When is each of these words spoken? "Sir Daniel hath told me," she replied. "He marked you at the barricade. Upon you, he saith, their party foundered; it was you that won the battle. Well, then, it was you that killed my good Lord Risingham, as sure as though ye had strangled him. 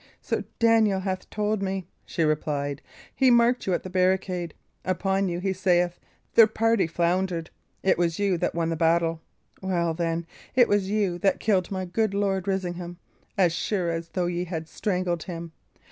"Sir 0.19 0.45
Daniel 0.57 1.01
hath 1.01 1.29
told 1.29 1.61
me," 1.61 1.85
she 2.07 2.23
replied. 2.23 2.81
"He 3.15 3.29
marked 3.29 3.67
you 3.67 3.75
at 3.75 3.83
the 3.83 3.89
barricade. 3.91 4.55
Upon 4.83 5.29
you, 5.29 5.39
he 5.39 5.53
saith, 5.53 5.99
their 6.33 6.47
party 6.47 6.87
foundered; 6.87 7.51
it 7.83 7.99
was 7.99 8.17
you 8.17 8.35
that 8.39 8.55
won 8.55 8.69
the 8.69 8.75
battle. 8.75 9.21
Well, 9.61 9.93
then, 9.93 10.25
it 10.55 10.67
was 10.67 10.89
you 10.89 11.19
that 11.19 11.39
killed 11.39 11.69
my 11.69 11.85
good 11.85 12.15
Lord 12.15 12.47
Risingham, 12.47 12.97
as 13.37 13.53
sure 13.53 13.91
as 13.91 14.09
though 14.09 14.25
ye 14.25 14.45
had 14.45 14.67
strangled 14.67 15.21
him. 15.21 15.51